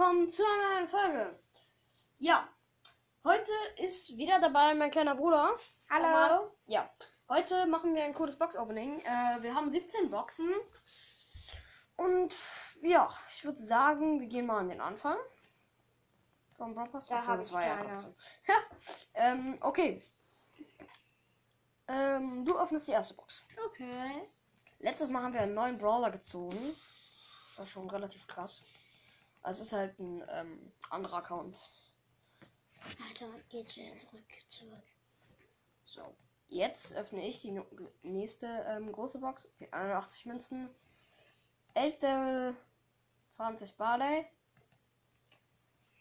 willkommen 0.00 0.30
zu 0.30 0.42
einer 0.42 0.76
neuen 0.76 0.88
Folge. 0.88 1.38
Ja, 2.16 2.48
heute 3.22 3.52
ist 3.76 4.16
wieder 4.16 4.40
dabei 4.40 4.74
mein 4.74 4.90
kleiner 4.90 5.14
Bruder. 5.14 5.54
Hallo. 5.90 6.06
Aber, 6.06 6.52
ja, 6.68 6.90
heute 7.28 7.66
machen 7.66 7.94
wir 7.94 8.04
ein 8.04 8.14
cooles 8.14 8.38
Box-Opening. 8.38 9.00
Äh, 9.00 9.42
wir 9.42 9.54
haben 9.54 9.68
17 9.68 10.08
Boxen. 10.08 10.48
Und 11.96 12.34
ja, 12.80 13.10
ich 13.30 13.44
würde 13.44 13.58
sagen, 13.58 14.22
wir 14.22 14.26
gehen 14.26 14.46
mal 14.46 14.60
an 14.60 14.70
den 14.70 14.80
Anfang. 14.80 15.18
Vom 16.56 16.74
Da 16.74 16.82
Achso, 16.84 17.36
das 17.36 17.52
war 17.52 17.62
Ja, 18.46 18.54
ähm, 19.12 19.58
okay. 19.60 20.02
Ähm, 21.88 22.46
du 22.46 22.58
öffnest 22.58 22.88
die 22.88 22.92
erste 22.92 23.12
Box. 23.12 23.46
Okay. 23.66 24.30
Letztes 24.78 25.10
Mal 25.10 25.22
haben 25.22 25.34
wir 25.34 25.42
einen 25.42 25.52
neuen 25.52 25.76
Brawler 25.76 26.10
gezogen. 26.10 26.74
Das 27.48 27.58
war 27.58 27.66
schon 27.66 27.90
relativ 27.90 28.26
krass. 28.26 28.64
Es 29.42 29.60
ist 29.60 29.72
halt 29.72 29.98
ein 29.98 30.22
ähm, 30.30 30.72
anderer 30.90 31.18
Account. 31.18 31.70
Alter, 33.08 33.26
geht 33.48 33.74
wieder 33.76 33.96
zurück, 33.96 34.24
zurück. 34.48 34.82
So. 35.84 36.02
Jetzt 36.48 36.96
öffne 36.96 37.26
ich 37.26 37.40
die 37.42 37.60
nächste 38.02 38.46
ähm, 38.66 38.90
große 38.92 39.18
Box. 39.18 39.48
Okay, 39.54 39.68
81 39.72 40.26
Münzen. 40.26 40.68
11 41.74 41.98
Devil. 41.98 42.56
20 43.28 43.76
Barley. 43.76 44.26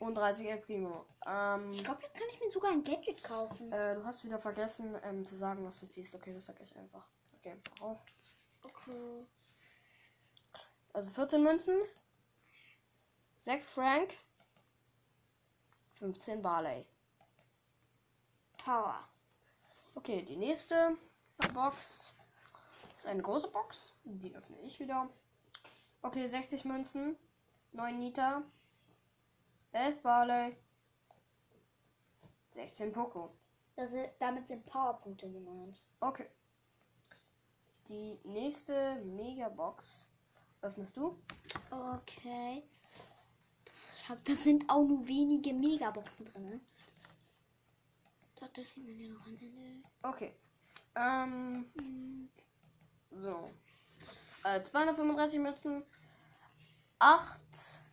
Und 0.00 0.16
30 0.16 0.50
El 0.50 0.58
Primo. 0.58 1.06
Ähm, 1.26 1.72
Ich 1.72 1.84
glaube, 1.84 2.02
jetzt 2.02 2.14
kann 2.14 2.28
ich 2.32 2.40
mir 2.40 2.50
sogar 2.50 2.72
ein 2.72 2.82
Gadget 2.82 3.22
kaufen. 3.22 3.72
äh, 3.72 3.94
du 3.94 4.04
hast 4.04 4.24
wieder 4.24 4.38
vergessen 4.38 4.96
ähm, 5.04 5.24
zu 5.24 5.34
sagen, 5.36 5.64
was 5.64 5.80
du 5.80 5.86
ziehst. 5.86 6.14
Okay, 6.14 6.34
das 6.34 6.46
sag 6.46 6.60
ich 6.60 6.76
einfach. 6.76 7.06
Okay, 7.38 7.56
auf. 7.80 7.98
Okay. 8.62 9.26
Also 10.92 11.10
14 11.10 11.42
Münzen. 11.42 11.80
6 13.44 13.66
Frank. 13.66 14.16
15 15.98 16.40
Barley. 16.40 16.86
Power. 18.64 19.06
Okay, 19.94 20.22
die 20.22 20.38
nächste 20.38 20.96
Box 21.52 22.14
ist 22.96 23.06
eine 23.06 23.20
große 23.20 23.50
Box. 23.50 23.92
Die 24.04 24.34
öffne 24.34 24.58
ich 24.62 24.80
wieder. 24.80 25.10
Okay, 26.00 26.26
60 26.26 26.64
Münzen, 26.64 27.18
9 27.72 27.98
Nita, 27.98 28.42
11 29.72 30.00
Barley, 30.00 30.56
16 32.48 32.92
Poco. 32.92 33.34
Das 33.76 33.92
ist, 33.92 34.08
damit 34.20 34.48
sind 34.48 34.64
Powerpunkte 34.64 35.30
gemeint. 35.30 35.84
Okay. 36.00 36.30
Die 37.88 38.18
nächste 38.24 38.94
Megabox 39.04 40.08
öffnest 40.62 40.96
du. 40.96 41.18
Okay. 41.70 42.62
Ich 44.04 44.10
hab, 44.10 44.22
da 44.22 44.34
sind 44.34 44.68
auch 44.68 44.84
nur 44.84 45.08
wenige 45.08 45.54
Megaboxen 45.54 46.26
drin. 46.26 46.44
Ne? 46.44 46.60
Da 48.34 48.46
das 48.48 48.74
sieht 48.74 48.84
man 48.84 49.00
ja 49.00 49.08
noch 49.08 49.26
am 49.26 49.34
Ende. 49.34 49.82
Okay. 50.02 50.34
Ähm, 50.94 51.64
Hm. 51.74 52.28
so. 53.12 53.50
Äh, 54.44 54.62
235 54.62 55.38
Münzen, 55.38 55.82
8 56.98 57.40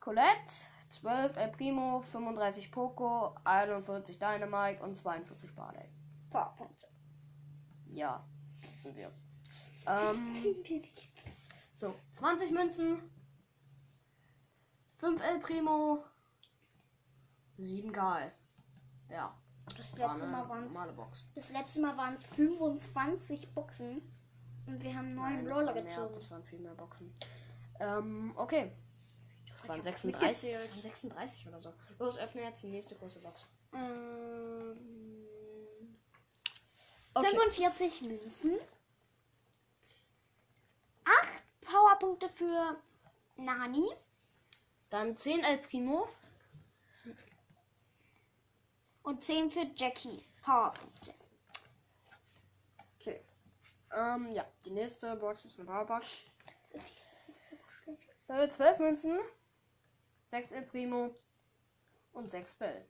Colette, 0.00 0.50
12 0.88 1.36
El 1.36 1.50
Primo, 1.50 2.00
35 2.00 2.72
Poco, 2.72 3.34
41 3.44 4.18
Dynamite 4.18 4.82
und 4.82 4.94
42 4.96 5.54
Barley. 5.54 5.90
Powerpunkte. 6.30 6.86
Ja, 7.90 8.26
das 8.62 8.82
sind 8.82 8.96
wir. 8.96 9.12
Ähm, 9.86 10.34
so, 11.74 11.94
20 12.12 12.50
Münzen, 12.52 12.98
5 14.98 15.22
El 15.22 15.38
Primo, 15.40 16.04
7 17.58 17.92
Gal. 17.92 18.32
Ja, 19.10 19.34
Das 19.76 19.96
letzte 19.96 20.26
Mal 20.28 20.48
waren 20.48 20.66
es. 20.66 21.24
Das 21.34 21.50
letzte 21.50 21.80
Mal 21.80 21.96
waren 21.96 22.14
es 22.14 22.26
25 22.26 23.54
Boxen 23.54 24.02
und 24.66 24.82
wir 24.82 24.90
haben 24.94 25.06
einen 25.06 25.14
neuen 25.16 25.34
Nein, 25.36 25.44
das 25.44 25.54
Brawler 25.54 25.66
waren 25.68 25.74
mehr, 25.74 25.84
gezogen. 25.84 26.14
Das 26.14 26.30
waren 26.30 26.44
viel 26.44 26.58
mehr 26.58 26.74
Boxen. 26.74 27.14
Ähm, 27.80 28.32
okay. 28.36 28.72
Das 29.48 29.62
Ich 29.62 29.68
waren 29.68 29.78
hab 29.78 29.84
36. 29.84 30.04
mitgezählt. 30.04 30.56
Das 30.56 30.70
waren 30.72 30.82
36 30.82 31.46
oder 31.48 31.60
so. 31.60 31.72
Los, 31.98 32.18
öffne 32.18 32.42
jetzt 32.42 32.62
die 32.62 32.68
nächste 32.68 32.94
große 32.96 33.20
Box. 33.20 33.48
Ähm, 33.72 34.74
Okay. 37.14 37.30
45 37.30 38.02
Münzen. 38.02 38.58
8 41.04 41.42
Powerpunkte 41.62 42.28
für 42.28 42.76
Nani. 43.36 43.88
Dann 44.90 45.14
10 45.14 45.44
El 45.44 45.58
Primo. 45.58 46.08
Und 49.02 49.22
10 49.22 49.50
für 49.50 49.66
Jackie. 49.74 50.24
Powerpunkte. 50.42 51.14
Okay. 52.98 53.20
Ähm, 53.94 54.30
ja, 54.32 54.46
die 54.64 54.70
nächste 54.70 55.14
Box 55.16 55.44
ist 55.44 55.58
eine 55.58 55.68
Powerbox. 55.68 56.24
Äh, 58.28 58.48
12 58.48 58.78
Münzen. 58.80 59.18
6 60.30 60.52
El 60.52 60.66
Primo. 60.66 61.14
Und 62.12 62.30
6 62.30 62.54
Bell. 62.56 62.86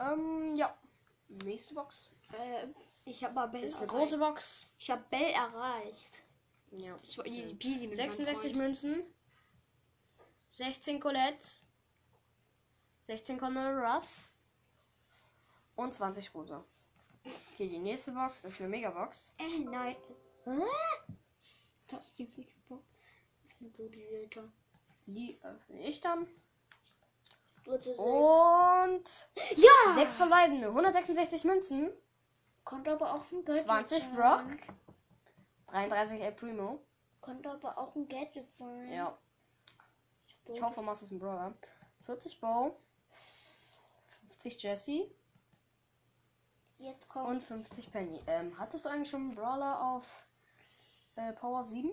Ähm, 0.00 0.54
ja. 0.56 0.76
Nächste 1.44 1.74
Box. 1.74 2.10
Äh, 2.32 2.66
ich 3.04 3.22
habe 3.22 3.34
mal 3.34 3.46
Bell 3.46 3.64
Ist 3.64 3.78
eine 3.78 3.86
große 3.86 4.18
Box. 4.18 4.66
Ich 4.78 4.90
habe 4.90 5.04
Bell 5.10 5.30
erreicht. 5.30 6.22
Ja. 6.70 6.96
Das 6.98 7.18
war 7.18 7.26
easy 7.26 7.54
peasy 7.54 7.86
mit 7.86 7.96
66 7.96 8.26
meinem 8.56 8.72
Freund. 8.72 8.84
Münzen. 8.84 9.13
16 10.56 11.00
Colette. 11.00 11.66
16 13.02 13.38
Conor 13.38 13.72
Ruffs. 13.72 14.30
Und 15.74 15.92
20 15.92 16.32
Rosa. 16.32 16.64
Okay, 17.24 17.68
die 17.68 17.80
nächste 17.80 18.12
Box 18.12 18.44
ist 18.44 18.60
eine 18.60 18.68
Megabox. 18.68 19.34
Äh, 19.38 19.58
nein. 19.64 19.96
Hä? 20.44 20.52
Das 21.88 22.06
ist 22.06 22.18
die 22.18 22.26
Bodybuilder. 23.70 24.44
Die 25.06 25.40
öffne 25.42 25.80
ich 25.80 26.00
dann. 26.00 26.24
Und 27.66 29.28
Ja! 29.56 29.94
6 29.94 30.16
verbleibende. 30.16 30.68
166 30.68 31.44
Münzen. 31.44 31.90
Konnte 32.62 32.92
aber 32.92 33.12
auch 33.12 33.24
ein 33.32 33.44
Gadget 33.44 33.64
20 33.64 34.02
sein. 34.02 34.14
Brock. 34.14 34.76
33 35.66 36.20
El 36.20 36.32
Primo. 36.32 36.80
Konnte 37.20 37.50
aber 37.50 37.76
auch 37.76 37.96
ein 37.96 38.06
Gadget 38.08 38.46
sein. 38.56 38.92
Ja. 38.92 39.18
Ich 40.48 40.62
hoffe, 40.62 40.82
Maus 40.82 41.02
ist 41.02 41.10
ein 41.10 41.18
Brawler. 41.18 41.54
40 42.06 42.40
Bow. 42.40 42.76
50 44.28 44.62
Jesse. 44.62 45.10
Jetzt 46.78 47.08
kommt. 47.08 47.28
Und 47.28 47.42
50 47.42 47.90
Penny. 47.90 48.20
Ähm, 48.26 48.58
hattest 48.58 48.84
du 48.84 48.90
eigentlich 48.90 49.10
schon 49.10 49.22
einen 49.22 49.34
Brawler 49.34 49.80
auf 49.80 50.26
äh, 51.16 51.32
Power 51.32 51.64
7? 51.64 51.90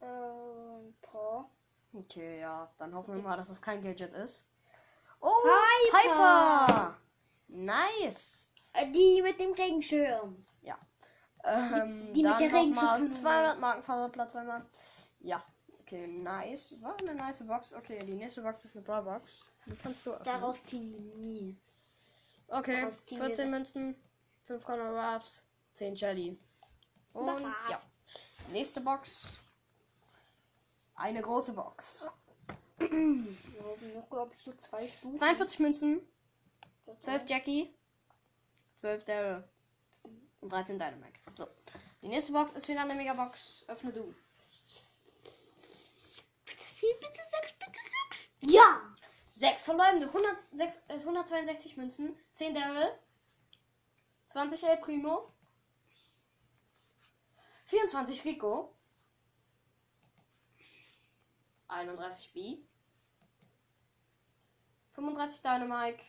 Ähm, 0.00 0.94
Paul. 1.02 1.44
Okay, 1.92 2.40
ja. 2.40 2.70
Dann 2.78 2.94
hoffen 2.94 3.14
wir 3.14 3.22
mal, 3.22 3.36
dass 3.36 3.48
das 3.48 3.60
kein 3.60 3.80
Gadget 3.80 4.12
ist. 4.14 4.44
Oh, 5.20 5.30
Piper! 5.90 6.66
Piper! 6.66 6.96
Nice! 7.48 8.52
Äh, 8.72 8.90
die 8.92 9.20
mit 9.22 9.40
dem 9.40 9.52
Regenschirm. 9.52 10.44
Ähm, 11.44 12.12
Die 12.12 12.22
mit 12.22 12.32
dann 12.32 12.38
der 12.38 12.48
nochmal 12.48 12.62
Regenschirmkanone. 12.62 13.10
200 13.10 13.60
Markenfaserplatz 13.60 14.32
zweimal. 14.32 14.66
Ja. 15.20 15.42
Okay, 15.90 16.06
nice. 16.06 16.80
War 16.80 16.96
eine 17.00 17.16
nice 17.16 17.44
Box. 17.44 17.74
Okay, 17.74 17.98
die 17.98 18.14
nächste 18.14 18.42
Box 18.42 18.64
ist 18.64 18.76
eine 18.76 18.84
Brawl 18.84 19.02
Box. 19.02 19.48
Die 19.66 19.74
kannst 19.74 20.06
du 20.06 20.12
öffnen. 20.12 20.24
Daraus 20.24 20.64
ziehen 20.64 20.92
wir 20.92 21.18
nie. 21.18 21.56
Okay, 22.46 22.80
daraus 22.80 23.04
ziehen 23.06 23.18
wir 23.18 23.26
14 23.26 23.44
weg. 23.46 23.50
Münzen, 23.50 23.96
5 24.44 24.64
Conor 24.64 25.14
Ruffs, 25.16 25.42
10 25.72 25.96
Shelly. 25.96 26.38
Und 27.12 27.42
ja. 27.68 27.80
Nächste 28.52 28.80
Box. 28.80 29.40
Eine 30.94 31.22
große 31.22 31.54
Box. 31.54 32.06
Wir 32.78 32.86
haben 32.88 33.94
noch, 33.94 34.08
glaube 34.08 34.32
ich, 34.38 34.44
so 34.44 34.52
zwei 34.58 34.86
Stufen. 34.86 35.16
42 35.16 35.58
Münzen, 35.58 36.00
12 37.02 37.28
Jackie, 37.28 37.74
12 38.80 39.04
Daryl 39.06 39.44
und 40.40 40.52
13 40.52 40.78
Dynamite. 40.78 41.18
So. 41.34 41.48
Die 42.04 42.08
nächste 42.08 42.32
Box 42.32 42.54
ist 42.54 42.68
wieder 42.68 42.82
eine 42.82 42.94
Megabox. 42.94 43.64
Öffne 43.66 43.92
du. 43.92 44.14
Bitte, 46.80 46.96
bitte 47.00 47.20
sechs, 47.30 47.52
bitte 47.58 47.80
sechs. 48.10 48.28
Ja! 48.40 48.80
6 49.28 49.64
verbleibende, 49.64 50.06
106, 50.06 50.80
äh, 50.88 50.94
162 50.94 51.76
Münzen, 51.76 52.18
10 52.32 52.54
Daryl, 52.54 52.92
20 54.26 54.64
El 54.64 54.76
Primo, 54.78 55.24
24 57.66 58.24
Rico, 58.24 58.74
31 61.68 62.32
B, 62.32 62.58
35 64.94 65.42
Dynamite, 65.42 66.02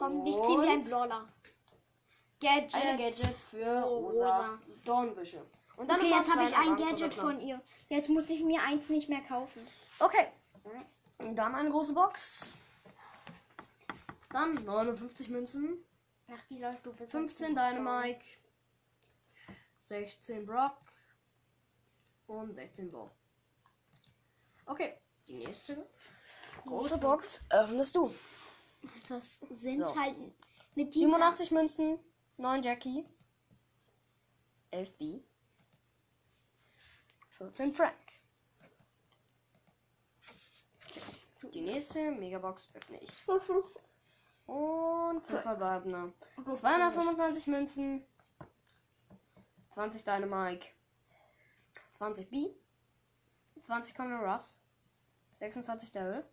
Hoffentlich 0.00 0.34
ziehen 0.42 0.60
wir 0.62 0.70
Und 0.72 0.90
Brawler. 0.90 1.26
Gadget. 2.40 2.74
Eine 2.74 2.98
Gadget 2.98 3.36
für 3.40 3.86
Oh, 3.86 3.98
Rosa, 4.06 4.26
Rosa. 4.36 4.58
Dornbüsche. 4.84 5.46
Und 5.76 5.90
dann 5.90 5.98
Okay, 6.00 6.10
jetzt 6.10 6.32
habe 6.32 6.44
ich 6.44 6.56
ein 6.56 6.76
Gadget 6.76 7.14
von 7.14 7.40
ihr. 7.40 7.60
Jetzt 7.88 8.08
muss 8.08 8.30
ich 8.30 8.44
mir 8.44 8.62
eins 8.62 8.88
nicht 8.88 9.08
mehr 9.08 9.22
kaufen. 9.22 9.66
Okay. 9.98 10.28
Und 11.18 11.36
dann 11.36 11.54
eine 11.54 11.70
große 11.70 11.92
Box. 11.92 12.54
Dann 14.30 14.52
59 14.52 15.28
Münzen, 15.30 15.84
Nach 16.26 16.42
dieser 16.50 16.76
Stufe. 16.78 17.06
15 17.06 17.54
Dynamike, 17.54 18.24
16 19.80 20.44
Brock 20.46 20.76
und 22.26 22.54
16 22.54 22.88
Bo. 22.88 23.10
Okay, 24.66 24.94
die 25.28 25.34
nächste 25.36 25.86
große 26.66 26.98
Box 26.98 27.44
öffnest 27.50 27.94
du. 27.94 28.12
Das 29.08 29.40
sind 29.50 29.86
So. 29.86 30.00
halt 30.00 30.16
mit 30.74 30.94
dieser 30.94 31.06
87 31.06 31.50
Münzen, 31.52 31.98
9 32.38 32.62
Jackie, 32.62 33.04
11 34.72 34.96
B, 34.96 35.20
14 37.38 37.72
Frank. 37.72 37.94
Die 41.52 41.60
nächste 41.60 42.10
Megabox 42.10 42.68
öffne 42.74 42.98
ich. 43.00 43.12
Und 44.46 45.26
5 45.26 45.42
verbleibende. 45.42 46.12
225 46.50 47.46
Münzen, 47.46 48.04
20 49.70 50.04
Dynamike, 50.04 50.68
20 51.90 52.28
B, 52.28 52.54
20 53.62 53.94
Common 53.94 54.20
Ruffs, 54.20 54.58
26 55.38 55.92
Devil, 55.92 56.24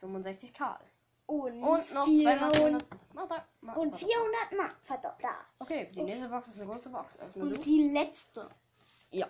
65 0.00 0.52
Karl. 0.52 0.80
Und, 1.26 1.62
Und 1.62 1.92
noch 1.94 2.06
400 2.06 2.56
200. 2.56 2.86
Warte, 3.12 3.44
warte, 3.60 3.80
Und 3.80 3.92
warte. 3.92 4.04
400 4.04 4.52
Mark 4.56 4.76
Verdoppler. 4.84 5.36
Okay, 5.58 5.90
die 5.94 6.02
nächste 6.02 6.28
Box 6.28 6.48
ist 6.48 6.58
eine 6.60 6.70
große 6.70 6.88
Box. 6.88 7.18
Öffne 7.18 7.42
Und 7.42 7.56
du. 7.56 7.60
die 7.60 7.90
letzte. 7.92 8.48
Ja, 9.10 9.28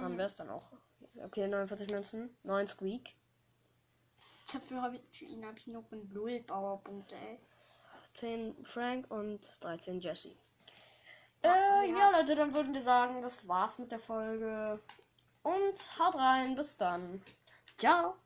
dann 0.00 0.16
wär's 0.18 0.36
dann 0.36 0.50
auch. 0.50 0.66
Okay, 1.24 1.48
49 1.48 1.90
Münzen, 1.90 2.36
9 2.42 2.66
Squeak, 2.66 3.14
Dafür 4.52 4.82
hab 4.82 4.94
ich, 4.94 5.02
für 5.10 5.24
ihn 5.24 5.44
habe 5.44 5.58
ich 5.58 5.66
noch 5.66 5.90
einen 5.90 6.08
null 6.12 6.40
Powerpunkte, 6.42 7.16
ey. 7.16 7.38
10 8.14 8.64
Frank 8.64 9.10
und 9.10 9.50
13 9.60 10.00
Jesse. 10.00 10.36
Ja, 11.42 11.82
Äh, 11.82 11.90
ja. 11.90 11.98
ja, 11.98 12.10
Leute, 12.10 12.36
dann 12.36 12.54
würden 12.54 12.72
wir 12.72 12.82
sagen, 12.82 13.20
das 13.22 13.48
war's 13.48 13.78
mit 13.78 13.90
der 13.90 13.98
Folge. 13.98 14.80
Und 15.42 15.98
haut 15.98 16.14
rein, 16.14 16.54
bis 16.54 16.76
dann. 16.76 17.22
Ciao. 17.76 18.16